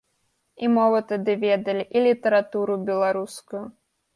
[0.67, 3.63] І мову тады ведалі, і літаратуру беларускую.